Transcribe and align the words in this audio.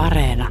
Areena. 0.00 0.50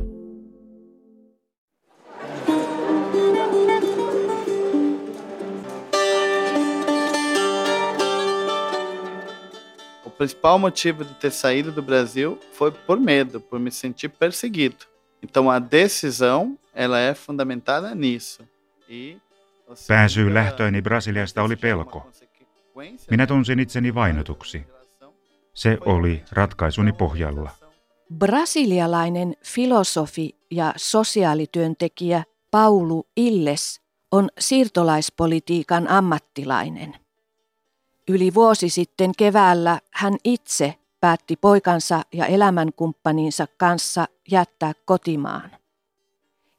O 10.05 10.09
principal 10.09 10.59
motivo 10.59 11.03
de 11.03 11.13
ter 11.15 11.31
saído 11.31 11.71
do 11.71 11.81
Brasil 11.81 12.37
foi 12.53 12.71
por 12.71 12.99
medo, 12.99 13.41
por 13.41 13.59
me 13.59 13.71
sentir 13.71 14.09
perseguido. 14.09 14.85
Então 15.23 15.49
a 15.49 15.57
decisão, 15.57 16.57
ela 16.73 16.99
é 16.99 17.15
fundamentada 17.15 17.95
nisso. 17.95 18.43
E 18.87 19.17
Pääsy 19.87 20.33
lähtööni 20.33 20.81
Brasiliasta 20.81 21.43
oli 21.43 21.55
pelko. 21.55 22.09
Minä 23.09 23.27
tunsin 23.27 23.59
itseni 23.59 23.95
vainotuksi. 23.95 24.67
Se 25.53 25.77
oli 25.85 26.23
ratkaisuni 26.31 26.91
pohjalla. 26.93 27.58
Brasilialainen 28.13 29.35
filosofi 29.45 30.35
ja 30.51 30.73
sosiaalityöntekijä 30.77 32.23
Paulu 32.51 33.07
Illes 33.17 33.81
on 34.11 34.29
siirtolaispolitiikan 34.39 35.87
ammattilainen. 35.87 36.95
Yli 38.07 38.33
vuosi 38.33 38.69
sitten 38.69 39.11
keväällä 39.17 39.79
hän 39.91 40.17
itse 40.23 40.75
päätti 41.01 41.35
poikansa 41.35 42.01
ja 42.13 42.25
elämänkumppaninsa 42.25 43.47
kanssa 43.57 44.07
jättää 44.31 44.73
kotimaan. 44.85 45.51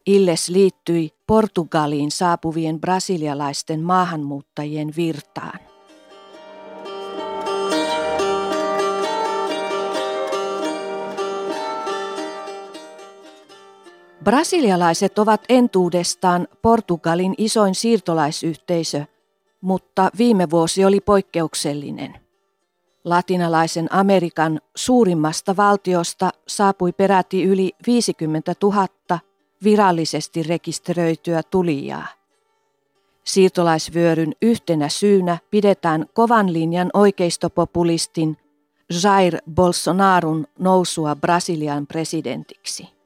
Illes 0.07 0.49
liittyi 0.49 1.11
Portugaliin 1.27 2.11
saapuvien 2.11 2.81
brasilialaisten 2.81 3.81
maahanmuuttajien 3.81 4.93
virtaan. 4.97 5.70
Brasilialaiset 14.31 15.19
ovat 15.19 15.45
entuudestaan 15.49 16.49
Portugalin 16.63 17.35
isoin 17.39 17.75
siirtolaisyhteisö, 17.75 19.05
mutta 19.61 20.11
viime 20.19 20.51
vuosi 20.51 20.85
oli 20.85 21.01
poikkeuksellinen. 21.01 22.21
Latinalaisen 23.05 23.93
Amerikan 23.93 24.61
suurimmasta 24.75 25.57
valtiosta 25.57 26.31
saapui 26.49 26.93
peräti 26.93 27.45
yli 27.45 27.73
50 27.87 28.55
000 28.63 28.87
virallisesti 29.65 30.43
rekisteröityä 30.43 31.43
tulijaa. 31.51 32.07
Siirtolaisvyöryn 33.25 34.33
yhtenä 34.43 34.89
syynä 34.89 35.39
pidetään 35.51 36.07
kovan 36.15 36.53
linjan 36.53 36.91
oikeistopopulistin 36.95 38.37
Jair 39.05 39.39
Bolsonarun 39.55 40.47
nousua 40.59 41.17
Brasilian 41.17 41.87
presidentiksi. 41.87 43.00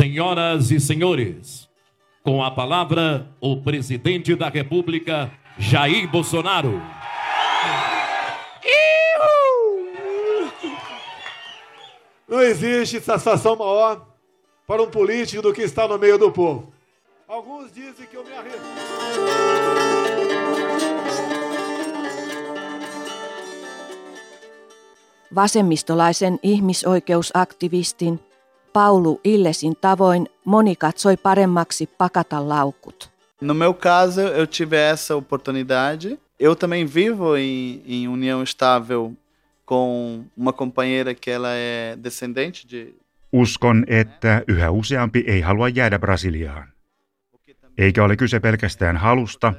Senhoras 0.00 0.70
e 0.70 0.80
senhores, 0.80 1.68
com 2.22 2.42
a 2.42 2.50
palavra 2.50 3.28
o 3.38 3.60
presidente 3.60 4.34
da 4.34 4.48
República, 4.48 5.30
Jair 5.58 6.10
Bolsonaro. 6.10 6.80
Não 12.26 12.40
existe 12.40 12.98
satisfação 13.02 13.56
maior 13.56 14.06
para 14.66 14.82
um 14.82 14.90
político 14.90 15.42
do 15.42 15.52
que 15.52 15.60
estar 15.60 15.86
no 15.86 15.98
meio 15.98 16.16
do 16.16 16.32
povo. 16.32 16.72
Alguns 17.28 17.70
dizem 17.70 18.06
que 18.06 18.16
eu 18.16 18.24
me 18.24 18.32
arrependo. 18.32 18.64
Vasemmistolaisen 25.30 26.40
ihmisoikeusaktivistin 26.42 28.18
Paulu 28.72 29.20
Illesin 29.24 29.76
tavoin 29.80 30.26
moni 30.44 30.76
katsoi 30.76 31.16
paremmaksi 31.16 31.86
pakata 31.86 32.48
laukut. 32.48 33.10
No 33.40 33.54
meu 33.54 33.74
caso, 33.74 34.20
eu 34.20 34.46
tive 34.46 34.76
essa 34.76 35.16
oportunidade. 35.16 36.18
Eu 36.40 36.56
também 36.56 36.86
vivo 36.94 37.36
em, 37.36 37.82
em 37.86 38.08
união 38.08 38.42
estável 38.42 39.16
com 39.66 40.24
uma 40.36 40.52
companheira 40.52 41.14
que 41.14 41.30
ela 41.30 41.48
é 41.54 41.96
descendente 42.04 42.66
de 42.70 42.94
Uskon, 43.32 43.84
että 43.86 44.42
yhä 44.48 44.70
useampi 44.70 45.24
ei 45.26 45.40
halua 45.40 45.68
jäädä 45.68 45.98
Brasiliaan. 45.98 46.72
Eikä 47.78 48.04
ole 48.04 48.16
kyse 48.16 48.40
pelkästään 48.40 48.96
halusta, 48.96 49.54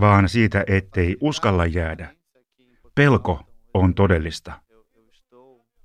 vaan 0.00 0.28
siitä, 0.28 0.64
ettei 0.66 1.16
uskalla 1.20 1.66
jäädä. 1.66 2.08
Pelko 2.94 3.40
on 3.74 3.94
todellista. 3.94 4.52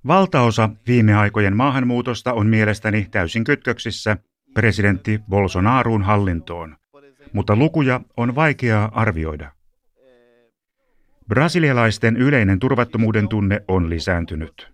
Valtaosa 0.08 0.70
viime 0.86 1.14
aikojen 1.14 1.56
maahanmuutosta 1.56 2.32
on 2.32 2.46
mielestäni 2.46 3.08
täysin 3.10 3.44
kytköksissä 3.44 4.16
presidentti 4.54 5.20
Bolsonaruun 5.28 6.02
hallintoon, 6.02 6.76
mutta 7.32 7.56
lukuja 7.56 8.00
on 8.16 8.34
vaikeaa 8.34 8.90
arvioida. 8.94 9.52
Brasilialaisten 11.28 12.16
yleinen 12.16 12.58
turvattomuuden 12.58 13.28
tunne 13.28 13.62
on 13.68 13.90
lisääntynyt. 13.90 14.68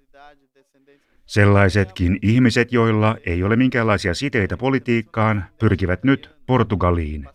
Sellaisetkin 1.26 2.18
ihmiset, 2.22 2.72
joilla 2.72 3.16
ei 3.26 3.42
ole 3.42 3.56
minkäänlaisia 3.56 4.14
siteitä 4.14 4.56
politiikkaan, 4.56 5.44
pyrkivät 5.58 6.04
nyt 6.04 6.30
Portugaliin. 6.46 7.28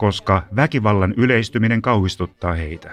Koska 0.00 0.42
väkivallan 0.56 1.14
yleistyminen 1.16 1.82
kauhistuttaa 1.82 2.52
heitä. 2.52 2.90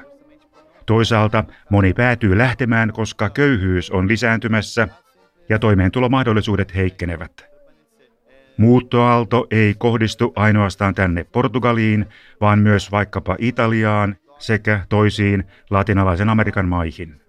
Toisaalta 0.85 1.43
moni 1.69 1.93
päätyy 1.93 2.37
lähtemään, 2.37 2.93
koska 2.93 3.29
köyhyys 3.29 3.91
on 3.91 4.07
lisääntymässä 4.07 4.87
ja 5.49 5.59
toimeentulomahdollisuudet 5.59 6.75
heikkenevät. 6.75 7.45
Muuttoaalto 8.57 9.47
ei 9.51 9.75
kohdistu 9.77 10.33
ainoastaan 10.35 10.95
tänne 10.95 11.23
Portugaliin, 11.23 12.05
vaan 12.41 12.59
myös 12.59 12.91
vaikkapa 12.91 13.35
Italiaan 13.39 14.15
sekä 14.39 14.85
toisiin 14.89 15.43
latinalaisen 15.69 16.29
Amerikan 16.29 16.67
maihin. 16.67 17.21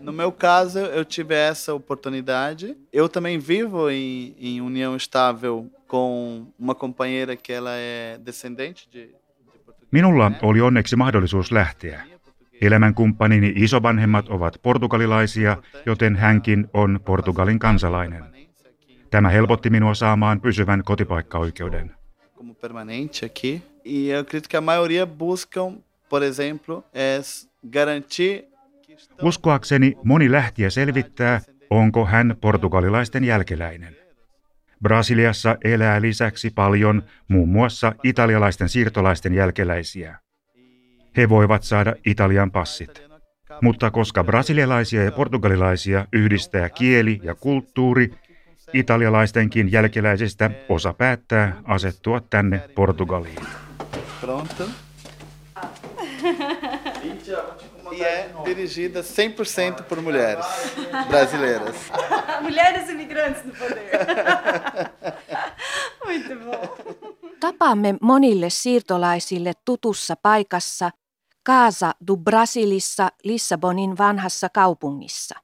No 0.00 0.12
meu 0.12 0.32
caso, 0.32 0.78
eu 0.78 1.04
tive 1.04 1.34
essa 1.34 1.74
oportunidade. 1.74 2.76
Eu 2.92 3.08
também 3.08 3.38
vivo 3.38 3.90
em, 3.90 4.34
em 4.38 4.60
união 4.60 4.96
estável 4.96 5.70
com 5.86 6.46
uma 6.58 6.74
companheira 6.74 7.36
que 7.36 7.52
ela 7.52 7.74
é 7.74 8.18
descendente 8.18 8.88
de, 8.92 9.14
Minulla 9.90 10.32
oli 10.42 10.60
onneksi 10.60 10.96
mahdollisuus 10.96 11.52
lähteä. 11.52 12.02
Elämänkumppanini 12.60 13.52
isovanhemmat 13.56 14.28
ovat 14.28 14.58
portugalilaisia, 14.62 15.56
joten 15.86 16.16
hänkin 16.16 16.68
on 16.74 17.00
Portugalin 17.04 17.58
kansalainen. 17.58 18.24
Tämä 19.10 19.28
helpotti 19.28 19.70
minua 19.70 19.94
saamaan 19.94 20.40
pysyvän 20.40 20.82
kotipaikkaoikeuden. 20.84 22.00
como 22.40 22.54
permanente 22.54 23.26
aqui. 23.26 23.62
E 23.84 24.08
eu 24.08 24.20
acredito 24.20 24.48
que 24.48 24.56
a 24.56 24.62
maioria 24.62 25.04
buscam, 25.04 25.78
por 26.08 26.22
exemplo, 26.22 26.82
é 26.94 27.20
garantir 27.70 28.44
Uskoakseni 29.22 29.96
moni 30.04 30.32
lähtiä 30.32 30.70
selvittää, 30.70 31.40
onko 31.70 32.06
hän 32.06 32.36
portugalilaisten 32.40 33.24
jälkeläinen. 33.24 33.96
Brasiliassa 34.82 35.56
elää 35.64 36.00
lisäksi 36.00 36.50
paljon 36.50 37.02
muun 37.28 37.48
muassa 37.48 37.92
italialaisten 38.04 38.68
siirtolaisten 38.68 39.34
jälkeläisiä. 39.34 40.18
He 41.16 41.28
voivat 41.28 41.62
saada 41.62 41.94
Italian 42.06 42.50
passit. 42.50 43.02
Mutta 43.62 43.90
koska 43.90 44.24
brasilialaisia 44.24 45.04
ja 45.04 45.12
portugalilaisia 45.12 46.06
yhdistää 46.12 46.68
kieli 46.68 47.20
ja 47.22 47.34
kulttuuri, 47.34 48.14
italialaistenkin 48.72 49.72
jälkeläisistä 49.72 50.50
osa 50.68 50.92
päättää 50.92 51.56
asettua 51.64 52.20
tänne 52.20 52.58
Portugaliin. 52.74 53.46
Pronto. 54.20 54.68
E 57.92 58.04
é 58.04 58.32
dirigida 58.44 59.00
100% 59.00 59.82
por 59.82 60.00
mulheres 60.00 60.46
brasileiras. 61.08 61.76
Mulheres 62.42 62.88
imigrantes 62.88 63.44
no 63.44 63.52
poder. 63.54 63.90
Muito 66.06 66.36
bom. 66.36 66.90
Tapaamme 67.40 67.94
monille 68.00 68.50
siirtolaisille 68.50 69.52
tutussa 69.64 70.16
paikassa 70.16 70.90
Casa 71.48 71.92
du 72.06 72.16
Brasilissa 72.16 73.12
Lissabonin 73.24 73.98
vanhassa 73.98 74.48
kaupungissa. 74.48 75.34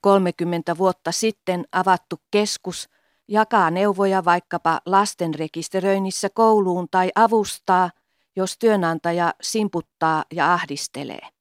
30 0.00 0.78
vuotta 0.78 1.12
sitten 1.12 1.64
avattu 1.72 2.20
keskus 2.30 2.88
jakaa 3.28 3.70
neuvoja 3.70 4.24
vaikkapa 4.24 4.80
lasten 4.86 5.34
rekisteröinnissä 5.34 6.28
kouluun 6.28 6.88
tai 6.90 7.10
avustaa, 7.14 7.90
jos 8.36 8.58
työnantaja 8.58 9.34
simputtaa 9.42 10.24
ja 10.32 10.52
ahdistelee. 10.54 11.37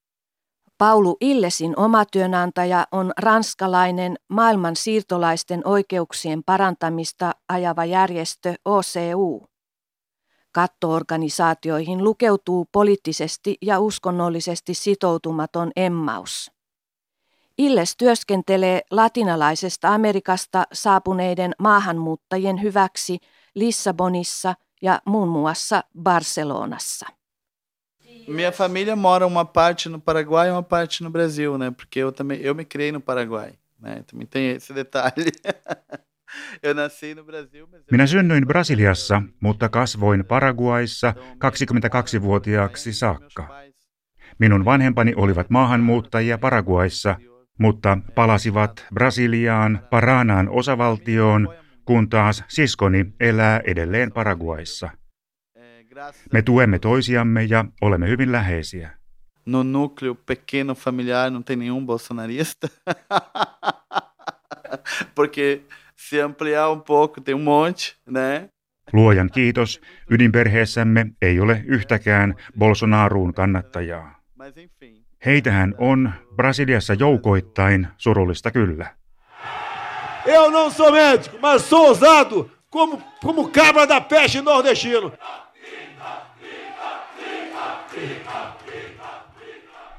Paulu 0.78 1.18
Illesin 1.22 1.80
oma 1.80 2.06
työnantaja 2.06 2.88
on 2.92 3.12
ranskalainen 3.18 4.16
maailman 4.28 4.76
siirtolaisten 4.76 5.62
oikeuksien 5.66 6.44
parantamista 6.44 7.32
ajava 7.50 7.86
järjestö 7.86 8.54
OCU. 8.66 9.46
Kattoorganisaatioihin 10.52 12.04
lukeutuu 12.04 12.68
poliittisesti 12.72 13.58
ja 13.62 13.80
uskonnollisesti 13.80 14.74
sitoutumaton 14.74 15.72
Emmaus. 15.76 16.52
Illes 17.58 17.98
työskentelee 17.98 18.82
latinalaisesta 18.92 19.94
Amerikasta 19.94 20.64
saapuneiden 20.74 21.56
maahanmuuttajien 21.60 22.62
hyväksi 22.62 23.18
Lissabonissa 23.56 24.56
ja 24.82 25.02
muun 25.06 25.28
muassa 25.28 25.84
Barcelonassa. 26.04 27.17
Minha 28.28 28.52
família 28.52 28.96
mora 28.96 29.26
uma 29.26 29.46
parte 29.46 29.90
no 29.90 30.00
Paraguai 30.00 30.50
e 30.50 30.52
uma 30.52 30.64
parte 30.64 31.04
no 31.04 31.10
Brasil, 31.10 31.58
né? 31.58 31.72
Porque 31.72 32.00
eu 32.00 32.12
também 32.12 32.40
eu 32.42 32.56
me 32.56 32.66
criei 32.66 32.92
no 32.92 33.00
Paraguai, 33.02 33.54
né? 33.80 34.04
Também 34.06 34.28
tem 34.28 34.50
esse 34.50 34.74
detalhe. 34.74 35.32
eu 36.64 36.74
nasci 36.74 37.16
no 37.16 37.24
Brasil, 37.24 37.68
mas 37.72 37.82
Minä 37.92 38.08
synnyin 38.08 38.48
Brasiliassa, 38.48 39.22
mutta 39.40 39.70
kasvoin 39.70 40.26
Paraguaissa 40.26 41.14
22-vuotiaaksi 41.18 42.94
saakka. 42.94 43.68
Minun 44.40 44.66
vanhempani 44.66 45.14
olivat 45.16 45.50
maahanmuuttajia 45.50 46.38
Paraguaissa, 46.38 47.16
mutta 47.60 47.98
palasivat 48.16 48.86
Brasiliaan, 48.94 49.88
Paranaan 49.90 50.50
osavaltioon, 50.50 51.56
kun 51.86 52.10
taas 52.10 52.44
siskoni 52.48 53.06
elää 53.20 53.62
edelleen 53.64 54.12
Paraguaissa. 54.12 54.90
Me 56.34 56.42
tuemme 56.42 56.80
toisiamme 56.80 57.44
ja 57.44 57.66
olemme 57.82 58.10
hyvin 58.10 58.32
läheisiä. 58.32 58.90
no 59.48 59.64
núcleo 59.64 60.16
pequeno 60.16 60.76
familiar 60.76 61.32
não 61.32 61.44
tem 61.44 61.60
nenhum 61.60 61.86
bolsonarista. 61.86 62.68
Porque 65.16 65.62
se 65.96 66.22
ampliar 66.22 66.72
um 66.72 66.80
pouco 66.82 67.22
tem 67.22 67.36
um 67.36 67.44
monte, 67.44 67.96
né? 68.06 68.50
Luojan 68.94 69.30
kiitos, 69.34 69.82
ydinperheessämme 70.12 71.06
ei 71.22 71.40
ole 71.40 71.64
yhtäkään 71.66 72.36
Bolsonaruun 72.60 73.34
kannattajaa. 73.34 74.22
Mas 74.36 74.58
enfim. 74.58 75.04
Heitähän 75.26 75.76
on 75.78 76.12
Brasiliassa 76.36 76.94
joukoittain, 76.94 77.88
surullista 77.98 78.52
kyllä. 78.52 78.96
Eu 80.26 80.52
não 80.52 80.72
sou 80.72 80.92
médico, 80.92 81.38
mas 81.42 81.70
sou 81.70 81.88
ousado 81.88 82.50
como, 82.70 83.02
como 83.22 83.50
cabra 83.50 83.88
da 83.88 84.02
peste 84.02 84.42
nordestino. 84.42 85.12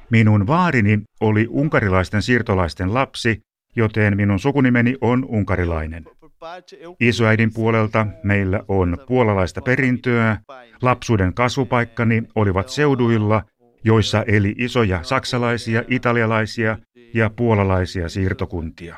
Minun 0.09 0.47
vaarini 0.47 1.01
oli 1.21 1.47
unkarilaisten 1.49 2.21
siirtolaisten 2.21 2.93
lapsi, 2.93 3.41
joten 3.75 4.17
minun 4.17 4.39
sukunimeni 4.39 4.95
on 5.01 5.25
unkarilainen. 5.25 6.05
Isoäidin 6.99 7.53
puolelta 7.53 8.07
meillä 8.23 8.63
on 8.67 8.97
puolalaista 9.07 9.61
perintöä. 9.61 10.37
Lapsuuden 10.81 11.33
kasvupaikkani 11.33 12.23
olivat 12.35 12.69
seuduilla, 12.69 13.43
joissa 13.83 14.23
eli 14.27 14.55
isoja 14.57 15.03
saksalaisia, 15.03 15.83
italialaisia 15.87 16.77
ja 17.13 17.29
puolalaisia 17.29 18.09
siirtokuntia. 18.09 18.95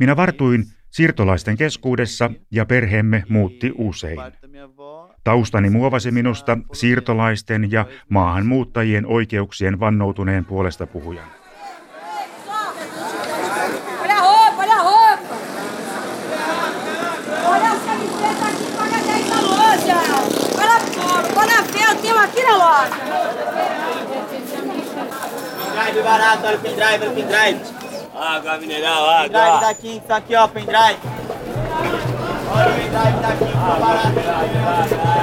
Minä 0.00 0.16
vartuin 0.16 0.64
siirtolaisten 0.90 1.56
keskuudessa 1.56 2.30
ja 2.50 2.66
perheemme 2.66 3.24
muutti 3.28 3.72
usein. 3.78 4.16
parte 4.16 4.38
da 4.42 4.48
minha 4.48 4.64
avó, 4.64 5.15
Taustani 5.26 5.70
muovasi 5.70 6.10
minusta 6.10 6.58
siirtolaisten 6.72 7.72
ja 7.72 7.84
maahanmuuttajien 8.08 9.06
oikeuksien 9.06 9.80
vannoutuneen 9.80 10.44
puolesta 10.44 10.86
puhujan. 10.86 11.24
Olha 14.02 14.14
a 14.14 14.20
roupa, 14.20 14.62
olha 14.62 14.74
a 14.74 14.82
roupa. 14.82 15.34
Olha 17.44 17.70
as 17.70 17.78
camisetas 17.86 18.42
aqui, 18.42 18.64
paga 18.78 18.96
10 19.06 19.30
na 19.30 19.42
loja. 19.42 19.96
Olha 20.58 20.80
fora, 20.80 21.28
olha 21.36 21.62
ver, 21.72 21.84
eu 21.90 21.96
tenho 22.02 22.18
aqui 22.18 22.42
na 22.42 22.56
loja. 22.56 22.96
Pendrive 25.74 26.02
barato, 26.04 26.46
olha 26.46 26.56
o 26.56 26.60
pendrive, 26.60 27.02
olha 27.02 27.10
o 27.10 27.14
pendrive. 27.14 27.60
Água 28.14 28.58
mineral, 28.58 29.22
Pendrive 29.22 29.60
daqui, 29.60 29.96
isso 29.96 30.12
aqui 30.12 30.36
ó, 30.36 30.48
pendrive. 30.48 30.98
Olha 32.54 32.68
o 32.68 32.74
pendrive 32.74 33.20
daqui, 33.22 33.44
barato. 33.80 35.15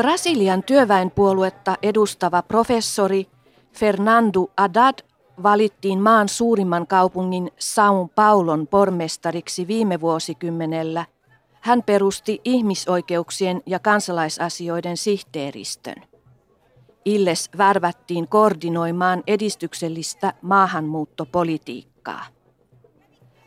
Brasilian 0.00 0.62
työväenpuoluetta 0.62 1.76
edustava 1.82 2.42
professori 2.42 3.26
Fernando 3.72 4.46
Haddad 4.58 4.98
valittiin 5.42 5.98
maan 5.98 6.28
suurimman 6.28 6.86
kaupungin 6.86 7.50
São 7.58 8.08
Paulon 8.14 8.66
pormestariksi 8.66 9.66
viime 9.66 10.00
vuosikymmenellä, 10.00 11.06
hän 11.60 11.82
perusti 11.82 12.40
ihmisoikeuksien 12.44 13.62
ja 13.66 13.78
kansalaisasioiden 13.78 14.96
sihteeristön. 14.96 16.02
Illes 17.04 17.50
värvättiin 17.58 18.28
koordinoimaan 18.28 19.22
edistyksellistä 19.26 20.34
maahanmuuttopolitiikkaa. 20.42 22.24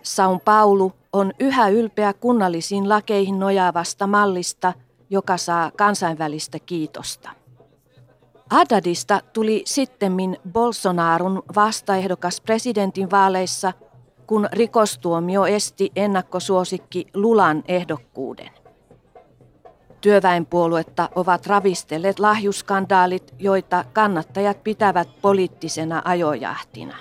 São 0.04 0.40
Paulo 0.46 0.92
on 1.14 1.34
yhä 1.40 1.70
ylpeä 1.70 2.14
kunnallisiin 2.14 2.90
lakeihin 2.90 3.40
nojaavasta 3.40 4.08
mallista, 4.08 4.74
joka 5.13 5.38
saa 5.38 5.71
kansainvälistä 5.77 6.60
kiitosta. 6.60 7.30
Haddadista 8.50 9.21
tuli 9.33 9.62
sittemmin 9.65 10.38
Bolsonarun 10.51 11.44
vastaehdokas 11.56 12.42
presidentin 12.42 13.12
vaaleissa, 13.12 13.74
kun 14.27 14.47
rikostuomio 14.52 15.45
esti 15.45 15.92
ennakkosuosikki 15.95 17.07
Lulan 17.14 17.64
ehdokkuuden. 17.68 18.49
Työväenpuoluetta 20.02 21.09
ovat 21.16 21.47
ravistelleet 21.47 22.19
lahjuskandaalit, 22.19 23.33
joita 23.40 23.85
kannattajat 23.94 24.64
pitävät 24.64 25.09
poliittisena 25.21 26.02
ajojahtina. 26.06 26.95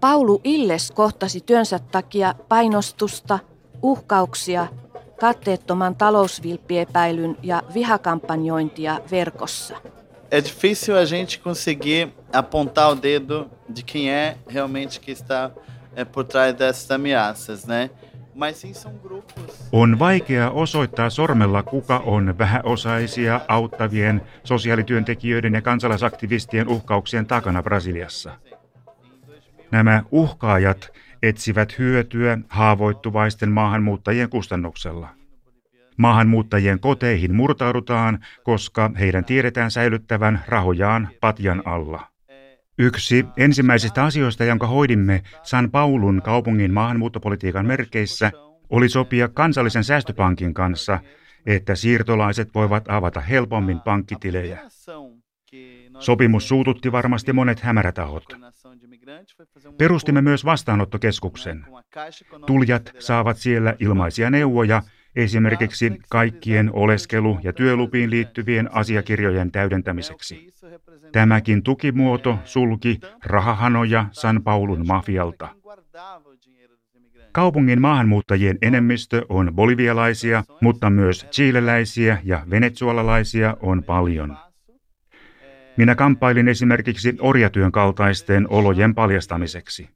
Paulu 0.00 0.40
Illes 0.44 0.90
kohtasi 0.90 1.40
työnsä 1.40 1.78
takia 1.78 2.34
painostusta, 2.48 3.38
uhkauksia, 3.82 4.66
katteettoman 5.20 5.94
talousvilppiepäilyn 5.94 7.36
ja 7.42 7.62
vihakampanjointia 7.74 9.00
verkossa. 9.10 9.76
é 10.30 10.40
difícil 10.40 10.96
a 10.96 11.04
gente 11.04 11.38
conseguir 11.38 12.08
apontar 12.32 12.90
o 12.90 12.94
dedo 12.94 13.50
de 13.68 13.82
quem 13.82 14.10
é 14.10 14.36
realmente 14.48 15.00
que 15.00 15.10
está 15.10 15.50
por 16.12 16.24
trás 16.24 16.54
dessas 16.54 16.90
ameaças, 16.90 17.66
né? 17.66 17.90
Mas 18.34 18.56
sim 18.58 18.72
são 18.72 18.92
grupos. 19.02 19.68
On 19.72 19.98
vaikea 19.98 20.50
osoittaa 20.50 21.10
sormella, 21.10 21.62
kuka 21.62 21.98
on 21.98 22.38
vähäosaisia 22.38 23.40
auttavien 23.48 24.22
sosiaalityöntekijöiden 24.44 25.54
ja 25.54 25.62
kansalaisaktivistien 25.62 26.68
uhkauksien 26.68 27.26
takana 27.26 27.62
Brasiliassa. 27.62 28.32
Nämä 29.70 30.02
uhkaajat 30.10 30.92
etsivät 31.22 31.78
hyötyä 31.78 32.38
haavoittuvaisten 32.48 33.52
maahanmuuttajien 33.52 34.30
kustannuksella. 34.30 35.08
Maahanmuuttajien 35.96 36.80
koteihin 36.80 37.34
murtaudutaan, 37.34 38.18
koska 38.44 38.90
heidän 38.98 39.24
tiedetään 39.24 39.70
säilyttävän 39.70 40.44
rahojaan 40.48 41.08
patjan 41.20 41.62
alla. 41.64 42.06
Yksi 42.78 43.26
ensimmäisistä 43.36 44.04
asioista, 44.04 44.44
jonka 44.44 44.66
hoidimme 44.66 45.22
San 45.42 45.70
Paulun 45.70 46.22
kaupungin 46.24 46.72
maahanmuuttopolitiikan 46.72 47.66
merkeissä, 47.66 48.32
oli 48.70 48.88
sopia 48.88 49.28
kansallisen 49.28 49.84
säästöpankin 49.84 50.54
kanssa, 50.54 50.98
että 51.46 51.74
siirtolaiset 51.74 52.54
voivat 52.54 52.84
avata 52.88 53.20
helpommin 53.20 53.80
pankkitilejä. 53.80 54.58
Sopimus 55.98 56.48
suututti 56.48 56.92
varmasti 56.92 57.32
monet 57.32 57.60
hämärätahot. 57.60 58.24
Perustimme 59.78 60.22
myös 60.22 60.44
vastaanottokeskuksen. 60.44 61.66
Tulijat 62.46 62.92
saavat 62.98 63.36
siellä 63.36 63.74
ilmaisia 63.78 64.30
neuvoja, 64.30 64.82
esimerkiksi 65.16 65.92
kaikkien 66.10 66.70
oleskelu- 66.72 67.38
ja 67.42 67.52
työlupiin 67.52 68.10
liittyvien 68.10 68.74
asiakirjojen 68.74 69.52
täydentämiseksi. 69.52 70.52
Tämäkin 71.12 71.62
tukimuoto 71.62 72.38
sulki 72.44 73.00
rahahanoja 73.24 74.06
San 74.12 74.42
Paulun 74.42 74.86
mafialta. 74.86 75.48
Kaupungin 77.32 77.80
maahanmuuttajien 77.80 78.58
enemmistö 78.62 79.26
on 79.28 79.52
bolivialaisia, 79.54 80.44
mutta 80.60 80.90
myös 80.90 81.26
chileläisiä 81.30 82.18
ja 82.24 82.46
venezuelalaisia 82.50 83.56
on 83.60 83.84
paljon. 83.84 84.36
Minä 85.76 85.94
kamppailin 85.94 86.48
esimerkiksi 86.48 87.16
orjatyön 87.20 87.72
kaltaisten 87.72 88.46
olojen 88.50 88.94
paljastamiseksi. 88.94 89.88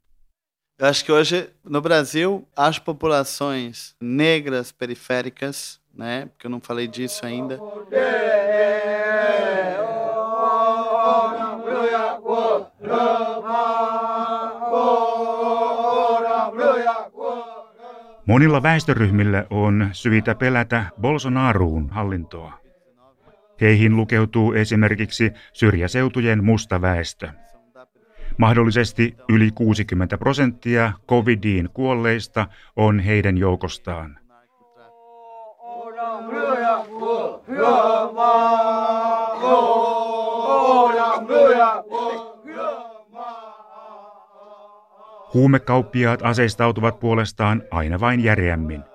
Eu 0.79 0.89
acho 0.89 1.05
que 1.05 1.13
hoje 1.13 1.49
no 1.69 1.81
Brasil 1.81 2.29
as 2.55 2.79
populações 2.79 3.95
negras 4.01 4.73
periféricas, 4.73 5.79
né, 5.97 6.25
porque 6.25 6.47
eu 6.47 6.51
não 6.51 6.59
falei 6.59 6.87
disso 6.87 7.25
ainda. 7.25 7.57
Monilla 18.25 18.63
väestöryhmillä 18.63 19.45
on 19.49 19.89
syitä 19.91 20.35
pelätä 20.35 20.85
Bolsonaruun 21.01 21.89
hallintoa. 21.89 22.64
Heihin 23.61 23.95
lukeutuu 23.95 24.53
esimerkiksi 24.53 25.31
syrjäseutujen 25.53 26.43
musta 26.43 26.81
väestö. 26.81 27.29
Mahdollisesti 28.37 29.15
yli 29.29 29.51
60 29.51 30.17
prosenttia 30.17 30.91
covidiin 31.07 31.69
kuolleista 31.73 32.47
on 32.75 32.99
heidän 32.99 33.37
joukostaan. 33.37 34.19
Huumekauppiaat 45.33 46.19
aseistautuvat 46.23 46.99
puolestaan 46.99 47.63
aina 47.71 47.99
vain 47.99 48.23
järeämmin. 48.23 48.94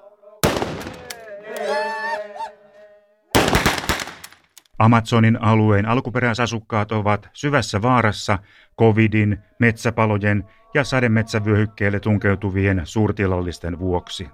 Amazonin 4.81 5.43
alueen 5.43 5.87
alkuperäisasukkaat 5.87 6.93
ovat 6.93 7.31
syvässä 7.33 7.83
vaarassa 7.83 8.39
covidin, 8.79 9.39
metsäpalojen 9.59 10.45
ja 10.75 10.85
sademetsävyöhykkeelle 10.85 12.01
tunkeutuvien 12.01 12.81
suurtilallisten 12.85 13.79
vuoksi. 13.79 14.29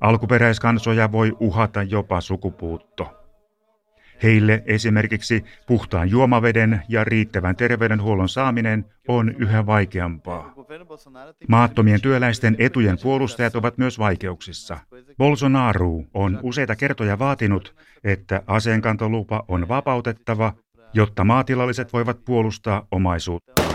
Alkuperäiskansoja 0.00 1.12
voi 1.12 1.36
uhata 1.40 1.82
jopa 1.82 2.20
sukupuutto. 2.20 3.19
Heille 4.22 4.62
esimerkiksi 4.66 5.44
puhtaan 5.66 6.10
juomaveden 6.10 6.82
ja 6.88 7.04
riittävän 7.04 7.56
terveydenhuollon 7.56 8.28
saaminen 8.28 8.84
on 9.08 9.34
yhä 9.38 9.66
vaikeampaa. 9.66 10.54
Maattomien 11.48 12.00
työläisten 12.00 12.56
etujen 12.58 12.98
puolustajat 13.02 13.56
ovat 13.56 13.78
myös 13.78 13.98
vaikeuksissa. 13.98 14.78
Bolsonaro 15.18 16.02
on 16.14 16.40
useita 16.42 16.76
kertoja 16.76 17.18
vaatinut, 17.18 17.74
että 18.04 18.42
aseenkantolupa 18.46 19.44
on 19.48 19.68
vapautettava, 19.68 20.52
jotta 20.94 21.24
maatilalliset 21.24 21.92
voivat 21.92 22.24
puolustaa 22.24 22.86
omaisuutta. 22.90 23.69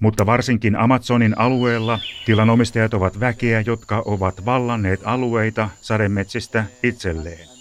Mutta 0.00 0.26
varsinkin 0.26 0.76
Amazonin 0.76 1.38
alueella 1.38 1.98
tilanomistajat 2.26 2.94
ovat 2.94 3.20
väkeä, 3.20 3.60
jotka 3.66 4.02
ovat 4.04 4.44
vallanneet 4.44 5.00
alueita 5.04 5.68
sademetsistä 5.80 6.64
itselleen. 6.82 7.54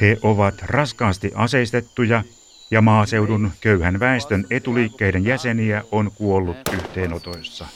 He 0.00 0.18
ovat 0.22 0.54
raskaasti 0.62 1.32
aseistettuja 1.34 2.24
ja 2.70 2.80
maaseudun 2.80 3.50
köyhän 3.60 4.00
väestön 4.00 4.44
etuliikkeiden 4.50 5.24
jäseniä 5.24 5.84
on 5.90 6.10
kuollut 6.14 6.56
yhteenotoissa. 6.72 7.66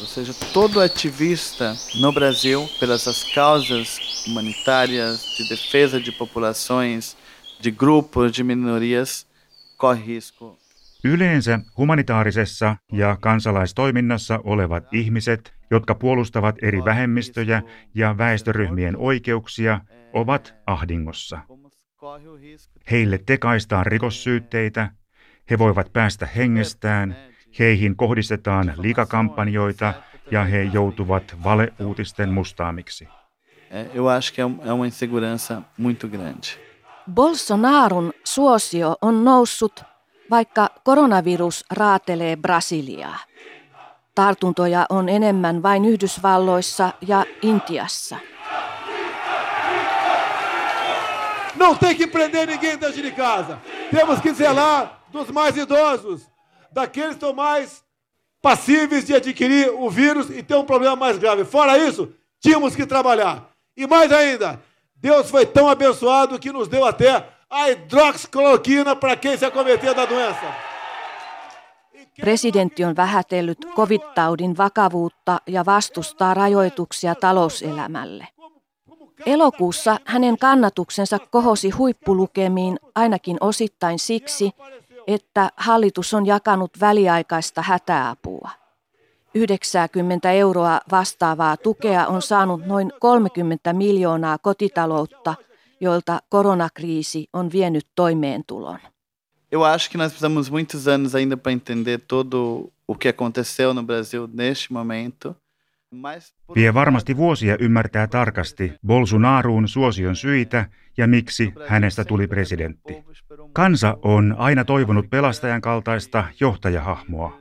Ou 0.00 0.06
seja, 0.06 0.34
todo 0.52 0.80
ativista 0.80 1.74
no 2.00 2.12
Brasil 2.12 2.68
pelas 2.80 3.24
causas 3.34 3.98
humanitárias, 4.26 5.36
de 5.38 5.48
defesa 5.48 5.98
de 6.00 6.12
populações, 6.12 7.16
de 7.62 7.70
grupos, 7.70 8.32
de 8.32 8.44
minorias, 8.44 9.26
corre 9.78 10.02
risco. 10.06 10.58
Yleensä 11.04 11.60
humanitaarisessa 11.76 12.76
ja 12.92 13.16
kansalaistoiminnassa 13.20 14.40
olevat 14.44 14.84
ihmiset, 14.92 15.54
jotka 15.70 15.94
puolustavat 15.94 16.56
eri 16.62 16.84
vähemmistöjä 16.84 17.62
ja 17.94 18.18
väestöryhmien 18.18 18.96
oikeuksia, 18.96 19.80
ovat 20.12 20.54
ahdingossa. 20.66 21.38
Heille 22.90 23.18
tekaistaan 23.18 23.86
rikossyytteitä, 23.86 24.90
he 25.50 25.58
voivat 25.58 25.92
päästä 25.92 26.26
hengestään, 26.26 27.16
Heihin 27.58 27.96
kohdistetaan 27.96 28.72
liikakampanjoita 28.78 29.94
ja 30.30 30.44
he 30.44 30.62
joutuvat 30.62 31.36
valeuutisten 31.44 32.32
mustaamiksi. 32.32 33.08
Eu 33.94 34.08
acho 34.08 34.34
que 34.34 34.42
é 34.42 34.72
uma 34.72 34.86
insegurança 34.86 35.62
muito 35.76 36.08
grande. 36.08 36.48
Bolsonarun 37.14 38.12
suosio 38.24 38.96
on 39.02 39.24
noussut, 39.24 39.82
vaikka 40.30 40.70
koronavirus 40.84 41.64
raatelee 41.70 42.36
Brasiliaa. 42.36 43.18
Tartuntoja 44.14 44.86
on 44.88 45.08
enemmän 45.08 45.62
vain 45.62 45.84
Yhdysvalloissa 45.84 46.92
ja 47.08 47.24
Intiassa. 47.42 48.16
Não 51.56 51.74
tem 51.74 51.96
que 51.96 52.06
prender 52.06 52.46
ninguém 52.46 52.80
dentro 52.80 53.02
de 53.02 53.10
casa. 53.10 53.58
Temos 53.90 54.20
que 54.20 54.34
zelar 54.34 55.00
dos 55.12 55.32
mais 55.32 55.56
idosos, 55.56 56.28
daqueles 56.76 57.10
que 57.10 57.14
estão 57.14 57.32
mais 57.32 57.82
passíveis 58.42 59.04
de 59.06 59.14
adquirir 59.14 59.70
o 59.70 59.88
vírus 59.88 60.28
e 60.28 60.42
ter 60.42 60.56
um 60.56 60.64
problema 60.64 60.94
mais 60.94 61.18
grave. 61.18 61.44
Fora 61.44 61.78
isso, 61.78 62.12
tínhamos 62.38 62.76
que 62.76 62.84
trabalhar. 62.84 63.50
E 63.74 63.86
mais 63.86 64.12
ainda, 64.12 64.60
Deus 64.94 65.30
foi 65.30 65.46
tão 65.46 65.68
abençoado 65.68 66.38
que 66.38 66.52
nos 66.52 66.68
deu 66.68 66.84
até 66.84 67.26
a 67.48 67.70
hidroxicloroquina 67.70 68.94
para 68.94 69.16
quem 69.16 69.36
se 69.38 69.44
acometer 69.44 69.94
da 69.94 70.04
doença. 70.04 70.46
Presidentti 72.20 72.84
on 72.84 72.96
vähätellyt 72.96 73.58
covid-taudin 73.76 74.56
vakavuutta 74.56 75.40
ja 75.46 75.64
vastustaa 75.64 76.34
rajoituksia 76.34 77.14
talouselämälle. 77.14 78.28
Elokuussa 79.26 79.98
hänen 80.04 80.38
kannatuksensa 80.38 81.18
kohosi 81.18 81.70
huippulukemiin 81.70 82.78
ainakin 82.94 83.36
osittain 83.40 83.98
siksi, 83.98 84.50
että 85.06 85.50
hallitus 85.56 86.14
on 86.14 86.26
jakanut 86.26 86.70
väliaikaista 86.80 87.62
hätäapua. 87.62 88.50
90 89.34 90.30
euroa 90.30 90.80
vastaavaa 90.90 91.56
tukea 91.56 92.06
on 92.06 92.22
saanut 92.22 92.66
noin 92.66 92.92
30 93.00 93.72
miljoonaa 93.72 94.38
kotitaloutta, 94.38 95.34
joilta 95.80 96.20
koronakriisi 96.28 97.28
on 97.32 97.52
vienyt 97.52 97.86
toimeentulon. 97.94 98.78
Eu 99.52 99.62
acho 99.62 99.90
que 99.90 99.98
nós 99.98 100.12
precisamos 100.12 100.50
muitos 100.50 100.88
anos 100.88 101.14
ainda 101.14 101.36
para 101.36 101.52
entender 101.52 102.00
todo 102.08 102.72
o 102.88 102.94
que 102.94 103.08
aconteceu 103.08 103.72
no 103.72 103.82
Brasil 103.82 104.28
neste 104.32 104.72
momento. 104.72 105.36
Vie 106.54 106.74
varmasti 106.74 107.16
vuosia 107.16 107.56
ymmärtää 107.60 108.06
tarkasti 108.06 108.72
Bolsonaruun 108.86 109.68
suosion 109.68 110.16
syitä 110.16 110.66
ja 110.96 111.06
miksi 111.06 111.52
hänestä 111.66 112.04
tuli 112.04 112.26
presidentti. 112.26 113.04
Kansa 113.52 113.98
on 114.02 114.34
aina 114.38 114.64
toivonut 114.64 115.10
pelastajan 115.10 115.60
kaltaista 115.60 116.24
johtajahahmoa. 116.40 117.38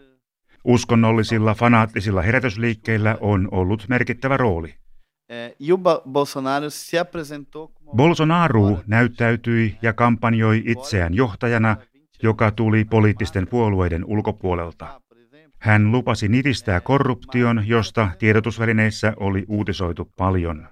Uskonnollisilla 0.63 1.53
fanaattisilla 1.53 2.21
herätysliikkeillä 2.21 3.17
on 3.21 3.47
ollut 3.51 3.85
merkittävä 3.89 4.37
rooli. 4.37 4.75
Eh, 5.29 5.55
Bolsonaro 7.95 8.79
näyttäytyi 8.87 9.77
ja 9.81 9.93
kampanjoi 9.93 10.63
itseään 10.65 11.13
johtajana, 11.13 11.77
joka 12.23 12.51
tuli 12.51 12.85
poliittisten 12.85 13.47
puolueiden 13.47 14.05
ulkopuolelta. 14.05 15.01
Hän 15.65 15.91
lupasi 15.91 16.27
nitistää 16.27 16.81
korruption, 16.81 17.67
josta 17.67 18.09
tiedotusvälineissä 18.19 19.13
oli 19.19 19.45
uutisoitu 19.47 20.11
paljon. 20.17 20.67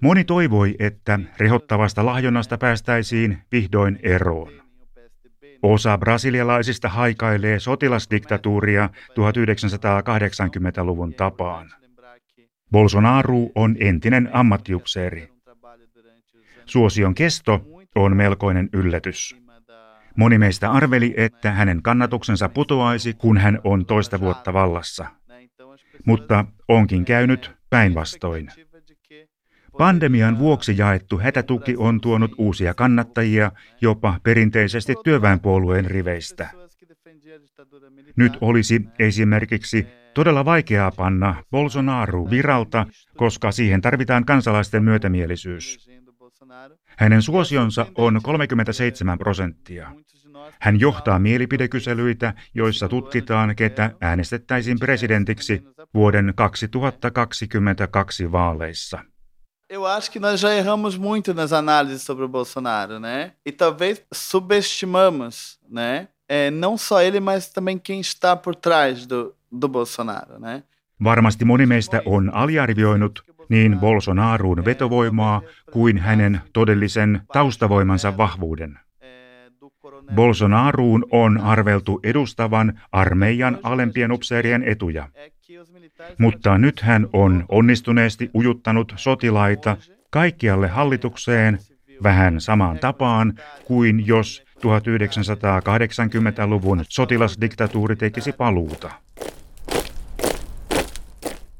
Moni 0.00 0.24
toivoi, 0.24 0.74
että 0.78 1.20
rehottavasta 1.38 2.06
lahjonnasta 2.06 2.58
päästäisiin 2.58 3.38
vihdoin 3.52 3.98
eroon. 4.02 4.52
Osa 5.62 5.98
brasilialaisista 5.98 6.88
haikailee 6.88 7.58
sotilasdiktatuuria 7.58 8.90
1980-luvun 9.10 11.14
tapaan. 11.14 11.70
Bolsonaro 12.72 13.38
on 13.54 13.76
entinen 13.80 14.30
ammattiupseeri. 14.32 15.28
Suosion 16.66 17.14
kesto 17.14 17.60
on 17.94 18.16
melkoinen 18.16 18.68
yllätys. 18.72 19.47
Moni 20.18 20.38
meistä 20.38 20.70
arveli, 20.70 21.14
että 21.16 21.50
hänen 21.52 21.82
kannatuksensa 21.82 22.48
putoaisi, 22.48 23.14
kun 23.14 23.38
hän 23.38 23.58
on 23.64 23.86
toista 23.86 24.20
vuotta 24.20 24.52
vallassa. 24.52 25.06
Mutta 26.04 26.44
onkin 26.68 27.04
käynyt 27.04 27.52
päinvastoin. 27.70 28.48
Pandemian 29.78 30.38
vuoksi 30.38 30.74
jaettu 30.78 31.18
hätätuki 31.18 31.74
on 31.76 32.00
tuonut 32.00 32.34
uusia 32.38 32.74
kannattajia 32.74 33.52
jopa 33.80 34.20
perinteisesti 34.22 34.94
työväenpuolueen 35.04 35.84
riveistä. 35.84 36.50
Nyt 38.16 38.38
olisi 38.40 38.88
esimerkiksi 38.98 39.86
todella 40.14 40.44
vaikeaa 40.44 40.90
panna 40.90 41.44
Bolsonaro 41.50 42.30
viralta, 42.30 42.86
koska 43.16 43.52
siihen 43.52 43.80
tarvitaan 43.80 44.24
kansalaisten 44.24 44.84
myötämielisyys. 44.84 45.88
Hänen 46.96 47.22
suosionsa 47.22 47.86
on 47.94 48.20
37 48.22 49.18
prosenttia. 49.18 49.92
Hän 50.60 50.80
johtaa 50.80 51.18
mielipidekyselyitä, 51.18 52.34
joissa 52.54 52.88
tutkitaan, 52.88 53.56
ketä 53.56 53.90
äänestettäisiin 54.00 54.78
presidentiksi 54.78 55.64
vuoden 55.94 56.32
2022 56.36 58.32
vaaleissa. 58.32 59.04
Eu 59.70 59.84
acho 59.84 60.10
que 60.10 60.18
nós 60.18 60.40
já 60.42 60.52
erramos 60.52 60.98
muito 60.98 61.34
nas 61.34 61.52
análises 61.52 62.02
sobre 62.02 62.24
o 62.24 62.28
Bolsonaro, 62.28 62.98
né? 62.98 63.32
E 63.44 63.52
talvez 63.52 64.02
subestimamos, 64.14 65.58
né? 65.68 66.08
É, 66.26 66.50
não 66.50 66.78
só 66.78 67.02
ele, 67.02 67.20
mas 67.20 67.52
também 67.52 67.78
quem 67.78 68.00
está 68.00 68.34
por 68.34 68.54
trás 68.54 69.06
do, 69.06 69.34
do 69.52 69.68
Bolsonaro, 69.68 70.38
né? 70.38 70.62
Varmasti 71.04 71.44
moni 71.44 71.66
meistä 71.66 72.02
on 72.06 72.30
aliarvioinut 72.34 73.27
niin 73.48 73.78
Bolsonaruun 73.78 74.64
vetovoimaa 74.64 75.42
kuin 75.72 75.98
hänen 75.98 76.40
todellisen 76.52 77.20
taustavoimansa 77.32 78.16
vahvuuden. 78.16 78.78
Bolsonaruun 80.14 81.06
on 81.10 81.40
arveltu 81.40 82.00
edustavan 82.02 82.80
armeijan 82.92 83.58
alempien 83.62 84.12
upseerien 84.12 84.62
etuja. 84.62 85.08
Mutta 86.18 86.58
nyt 86.58 86.80
hän 86.80 87.06
on 87.12 87.44
onnistuneesti 87.48 88.30
ujuttanut 88.34 88.92
sotilaita 88.96 89.76
kaikkialle 90.10 90.68
hallitukseen 90.68 91.58
vähän 92.02 92.40
samaan 92.40 92.78
tapaan 92.78 93.34
kuin 93.64 94.06
jos 94.06 94.44
1980-luvun 94.58 96.84
sotilasdiktatuuri 96.88 97.96
tekisi 97.96 98.32
paluuta. 98.32 98.90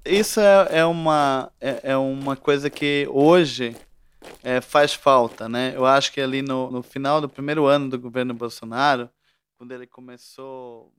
Isso 0.08 0.40
é, 0.40 0.84
uma, 0.84 1.52
é, 1.60 1.96
uma 1.96 2.36
coisa 2.36 2.70
que 2.70 3.06
hoje 3.10 3.76
é, 4.42 4.60
faz 4.60 4.94
falta, 4.94 5.48
né? 5.48 5.72
Eu 5.76 5.84
acho 5.84 6.12
que 6.12 6.20
ali 6.20 6.42
no, 6.42 6.70
no 6.70 6.82
final 6.82 7.20
do 7.20 7.28
primeiro 7.28 7.66
ano 7.66 7.90
do 7.90 7.98
governo 7.98 8.34
Bolsonaro, 8.34 9.08
quando 9.58 9.72
ele 9.74 9.86
começou 9.86 10.92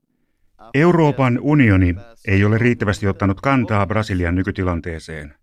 Euroopan 0.74 1.38
unioni 1.40 1.94
ei 2.26 2.44
ole 2.44 2.58
riittävästi 2.58 3.08
ottanut 3.08 3.40
kantaa 3.40 3.86
Brasilian 3.86 4.34
nykytilanteeseen. 4.34 5.34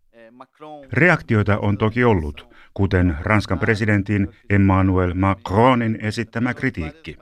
Reaktioita 0.93 1.57
on 1.59 1.77
toki 1.77 2.03
ollut, 2.03 2.47
kuten 2.73 3.17
Ranskan 3.21 3.59
presidentin 3.59 4.27
Emmanuel 4.49 5.13
Macronin 5.13 5.97
esittämä 6.01 6.53
kritiikki. 6.53 7.17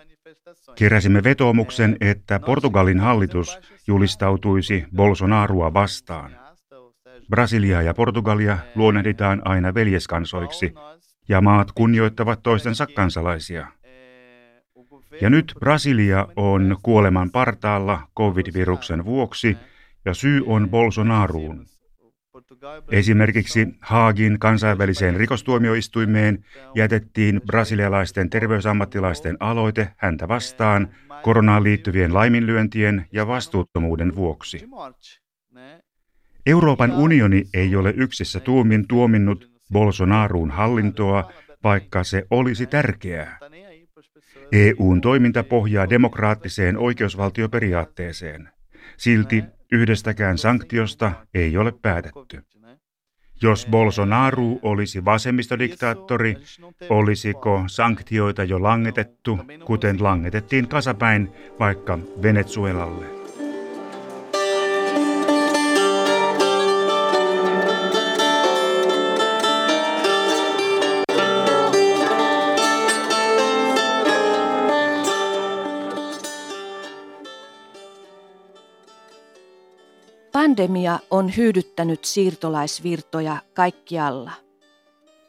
Keräsimme 0.75 1.23
vetoomuksen, 1.23 1.97
että 2.01 2.39
Portugalin 2.39 2.99
hallitus 2.99 3.59
julistautuisi 3.87 4.85
Bolsonaroa 4.95 5.73
vastaan. 5.73 6.31
Brasilia 7.29 7.81
ja 7.81 7.93
Portugalia 7.93 8.57
luonnehditaan 8.75 9.41
aina 9.45 9.73
veljeskansoiksi, 9.73 10.73
ja 11.29 11.41
maat 11.41 11.71
kunnioittavat 11.71 12.43
toistensa 12.43 12.87
kansalaisia. 12.87 13.67
Ja 15.21 15.29
nyt 15.29 15.53
Brasilia 15.59 16.27
on 16.35 16.77
kuoleman 16.83 17.31
partaalla 17.31 18.01
covid-viruksen 18.17 19.05
vuoksi, 19.05 19.57
ja 20.05 20.13
syy 20.13 20.43
on 20.45 20.69
Bolsonaruun. 20.69 21.65
Esimerkiksi 22.91 23.67
Haagin 23.81 24.39
kansainväliseen 24.39 25.15
rikostuomioistuimeen 25.15 26.45
jätettiin 26.75 27.41
brasilialaisten 27.45 28.29
terveysammattilaisten 28.29 29.37
aloite 29.39 29.87
häntä 29.97 30.27
vastaan 30.27 30.95
koronaan 31.21 31.63
liittyvien 31.63 32.13
laiminlyöntien 32.13 33.05
ja 33.11 33.27
vastuuttomuuden 33.27 34.15
vuoksi. 34.15 34.69
Euroopan 36.45 36.91
unioni 36.91 37.43
ei 37.53 37.75
ole 37.75 37.93
yksissä 37.97 38.39
tuumin 38.39 38.87
tuominnut 38.87 39.51
Bolsonaruun 39.73 40.51
hallintoa, 40.51 41.31
vaikka 41.63 42.03
se 42.03 42.27
olisi 42.29 42.65
tärkeää. 42.65 43.39
EUn 44.51 45.01
toiminta 45.01 45.43
pohjaa 45.43 45.89
demokraattiseen 45.89 46.77
oikeusvaltioperiaatteeseen. 46.77 48.49
Silti 48.97 49.43
yhdestäkään 49.75 50.37
sanktiosta 50.37 51.11
ei 51.33 51.57
ole 51.57 51.73
päätetty. 51.81 52.41
Jos 53.41 53.67
Bolsonaro 53.71 54.43
olisi 54.61 55.05
vasemmistodiktaattori, 55.05 56.35
olisiko 56.89 57.63
sanktioita 57.67 58.43
jo 58.43 58.63
langetettu, 58.63 59.39
kuten 59.65 60.03
langetettiin 60.03 60.67
kasapäin 60.67 61.31
vaikka 61.59 61.99
Venezuelalle? 62.21 63.24
Pandemia 80.35 80.99
on 81.11 81.37
hyydyttänyt 81.37 82.05
siirtolaisvirtoja 82.05 83.37
kaikkialla. 83.53 84.31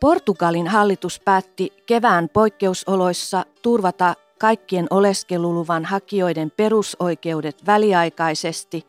Portugalin 0.00 0.68
hallitus 0.68 1.20
päätti 1.20 1.72
kevään 1.86 2.28
poikkeusoloissa 2.28 3.44
turvata 3.62 4.14
kaikkien 4.38 4.86
oleskeluluvan 4.90 5.84
hakijoiden 5.84 6.50
perusoikeudet 6.56 7.66
väliaikaisesti, 7.66 8.86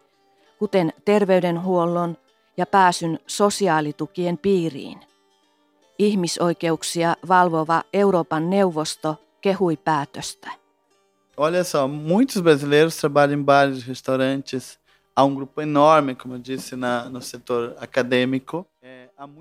kuten 0.59 0.93
terveydenhuollon 1.05 2.17
ja 2.57 2.65
pääsyn 2.65 3.19
sosiaalitukien 3.27 4.37
piiriin. 4.37 4.99
Ihmisoikeuksia 5.99 7.15
valvova 7.27 7.83
Euroopan 7.93 8.49
neuvosto 8.49 9.15
kehui 9.41 9.77
päätöstä. 9.77 10.51
Olha 11.37 11.63
só, 11.63 11.87
muitos 11.87 12.43
brasileiros 12.43 12.97
trabalham 12.97 13.39
em 13.39 13.45
bares, 13.45 13.87
restaurantes, 13.87 14.79
há 15.17 15.25
um 15.25 15.33
grupo 15.33 15.61
enorme, 15.61 16.15
como 16.15 16.35
eu 16.35 16.39
disse, 16.39 16.75
na, 16.75 17.09
no 17.09 17.21
setor 17.21 17.75
acadêmico. 17.81 18.67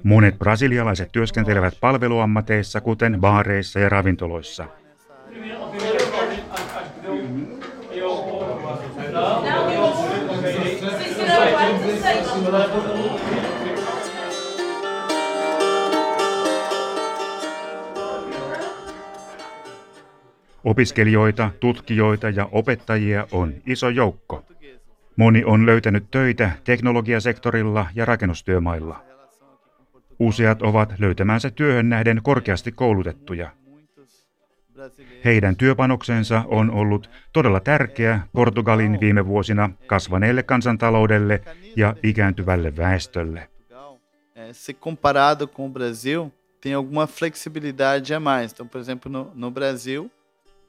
Monet 0.03 0.39
brasilialaiset 0.39 1.13
työskentelevät 1.13 1.75
palveluammateissa, 1.81 2.81
kuten 2.81 3.21
baareissa 3.21 3.81
ja 3.81 3.89
ravintoloissa. 3.89 4.69
Opiskelijoita, 20.65 21.51
tutkijoita 21.61 22.29
ja 22.31 22.49
opettajia 22.53 23.27
on 23.33 23.55
iso 23.67 23.89
joukko. 23.89 24.45
Moni 25.17 25.45
on 25.45 25.67
löytänyt 25.67 26.11
töitä 26.11 26.51
teknologiasektorilla 26.65 27.87
ja 27.95 28.05
rakennustyömailla. 28.05 29.03
Useat 30.19 30.63
ovat 30.63 30.95
löytämänsä 30.99 31.51
työhön 31.51 31.89
nähden 31.89 32.21
korkeasti 32.23 32.73
koulutettuja. 32.73 33.51
Heidän 35.25 35.57
työpanoksensa 35.57 36.45
on 36.47 36.71
ollut 36.71 37.11
todella 37.33 37.61
tärkeä 37.61 38.21
Portugalin 38.33 39.01
viime 39.01 39.27
vuosina 39.27 39.71
kasvaneelle 39.87 40.43
kansantaloudelle 40.43 41.41
ja 41.77 41.95
ikääntyvälle 42.03 42.77
väestölle. 42.77 43.49
Se 44.53 44.73
comparado 44.73 45.47
com 45.47 45.67
o 45.67 45.69
Brasil, 45.69 46.31
tem 46.61 46.75
alguma 46.75 47.07
flexibilidade 47.07 48.15
a 48.15 48.21
mais. 48.21 48.53
Então, 48.53 48.69
por 48.69 48.81
exemplo, 48.81 49.13
no, 49.13 49.33
no 49.35 49.51
Brasil, 49.51 50.09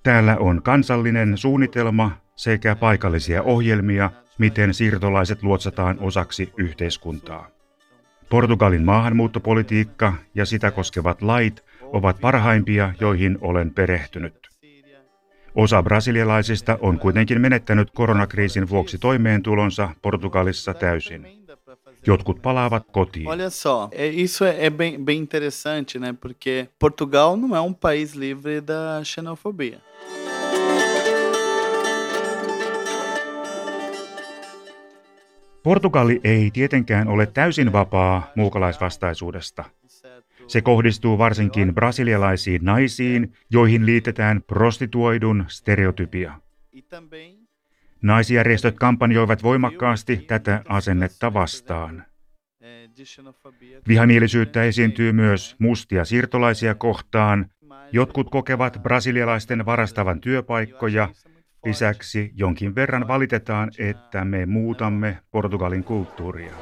Täällä 0.04 0.38
on 0.40 0.62
kansallinen 0.62 1.38
suunnitelma 1.38 2.12
sekä 2.36 2.76
paikallisia 2.76 3.44
ohjelmia, 3.44 4.12
miten 4.38 4.74
siirtolaiset 4.74 5.44
luotsataan 5.44 5.98
osaksi 6.00 6.54
yhteiskuntaa. 6.58 7.48
Portugalin 8.30 8.84
maahanmuuttopolitiikka 8.84 10.14
ja 10.36 10.46
sitä 10.46 10.72
koskevat 10.72 11.22
lait 11.22 11.64
ovat 11.82 12.20
parhaimpia, 12.22 12.94
joihin 13.00 13.38
olen 13.42 13.74
perehtynyt. 13.74 14.48
Osa 15.56 15.84
brasilialaisista 15.84 16.78
on 16.82 17.00
kuitenkin 17.00 17.42
menettänyt 17.42 17.92
koronakriisin 17.92 18.70
vuoksi 18.70 18.98
toimeentulonsa 18.98 19.90
Portugalissa 20.02 20.74
täysin. 20.74 21.28
Jotkut 22.08 22.42
palaavat 22.42 22.88
kotiin. 22.92 23.28
Olha 23.28 23.50
só, 23.50 23.90
isso 24.12 24.46
é 24.46 24.70
bem, 24.70 25.06
bem 25.06 25.18
interessante, 25.18 26.00
né? 26.00 26.14
Porque 26.14 26.70
Portugal 26.80 27.36
não 27.36 27.56
é 27.56 27.62
um 27.62 27.74
país 27.74 28.16
livre 28.16 28.62
da 28.62 29.04
xenofobia. 29.04 29.82
Portugali 35.68 36.22
ei 36.24 36.52
tietenkään 36.52 37.08
ole 37.08 37.26
täysin 37.26 37.72
vapaa 37.72 38.32
muukalaisvastaisuudesta. 38.36 39.64
Se 40.48 40.62
kohdistuu 40.62 41.18
varsinkin 41.18 41.76
brasilialaisiin 41.76 42.66
naisiin, 42.66 43.34
joihin 43.52 43.86
liitetään 43.86 44.42
prostituoidun 44.44 45.46
stereotypia. 45.48 46.40
Naisjärjestöt 48.02 48.76
kampanjoivat 48.76 49.44
voimakkaasti 49.44 50.18
tätä 50.18 50.62
asennetta 50.68 51.34
vastaan. 51.34 52.06
Vihamielisyyttä 53.88 54.64
esiintyy 54.64 55.14
myös 55.14 55.56
mustia 55.60 56.06
siirtolaisia 56.06 56.76
kohtaan. 56.76 57.50
Jotkut 57.92 58.30
kokevat 58.30 58.80
brasilialaisten 58.84 59.66
varastavan 59.66 60.22
työpaikkoja. 60.22 61.10
Lisäksi 61.66 62.32
jonkin 62.36 62.76
verran 62.76 63.08
valitetaan, 63.08 63.72
että 63.80 64.26
me 64.26 64.46
muutamme 64.46 65.18
Portugalin 65.32 65.84
kulttuuria. 65.84 66.54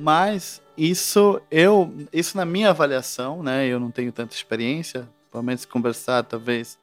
Mas 0.00 0.62
isso 0.76 1.40
eu, 1.50 1.92
isso 2.12 2.38
na 2.38 2.44
minha 2.44 2.70
avaliação, 2.70 3.42
né? 3.42 3.66
Eu 3.66 3.80
não 3.80 3.90
tenho 3.90 4.12
tanta 4.12 4.34
experiência, 4.34 5.08
pelo 5.32 5.42
menos 5.42 5.66
conversar 5.66 6.22
talvez 6.24 6.78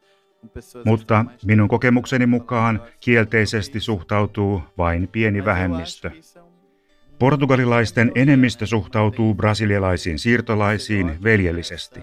Mutta 0.85 1.25
minun 1.45 1.67
kokemukseni 1.67 2.25
mukaan 2.25 2.81
kielteisesti 2.99 3.79
suhtautuu 3.79 4.63
vain 4.77 5.07
pieni 5.07 5.45
vähemmistö. 5.45 6.11
Portugalilaisten 7.19 8.12
enemmistö 8.15 8.65
suhtautuu 8.65 9.36
brasilialaisiin 9.36 10.19
siirtolaisiin 10.19 11.23
veljellisesti. 11.23 11.99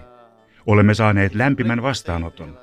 Olemme 0.65 0.93
saaneet 0.93 1.35
lämpimän 1.35 1.81
vastaanoton. 1.81 2.57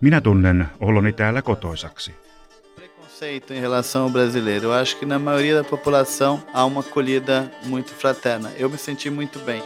Minä 0.00 0.20
tunnen 0.20 0.66
oloni 0.80 1.12
täällä 1.12 1.42
kotoisaksi. 1.42 2.14
preconceito 3.18 3.52
em 3.52 3.60
relação 3.60 4.04
ao 4.04 4.10
brasileiro. 4.10 4.68
Eu 4.68 4.72
acho 4.72 4.96
que 4.96 5.06
na 5.06 5.18
maioria 5.18 5.54
da 5.54 5.64
população 5.64 6.42
há 6.52 6.64
uma 6.64 6.80
acolhida 6.80 7.50
muito 7.64 7.92
fraterna. 7.92 8.50
Eu 8.56 8.70
me 8.70 8.78
senti 8.78 9.10
muito 9.10 9.38
bem. 9.40 9.62